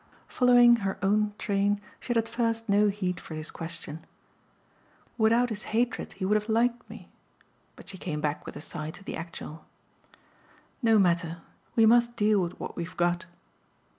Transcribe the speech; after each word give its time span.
Following 0.27 0.77
her 0.77 0.97
own 1.03 1.35
train 1.37 1.79
she 1.99 2.07
had 2.07 2.17
at 2.17 2.27
first 2.27 2.67
no 2.67 2.87
heed 2.87 3.19
for 3.19 3.35
his 3.35 3.51
question. 3.51 4.03
"Without 5.15 5.49
his 5.49 5.65
hatred 5.77 6.13
he 6.13 6.25
would 6.25 6.33
have 6.33 6.49
liked 6.49 6.89
me." 6.89 7.11
But 7.75 7.89
she 7.89 7.99
came 7.99 8.19
back 8.19 8.47
with 8.47 8.55
a 8.55 8.61
sigh 8.61 8.89
to 8.89 9.03
the 9.03 9.15
actual. 9.15 9.63
"No 10.81 10.97
matter. 10.97 11.43
We 11.75 11.85
must 11.85 12.15
deal 12.15 12.41
with 12.41 12.59
what 12.59 12.75
we've 12.75 12.97
got." 12.97 13.27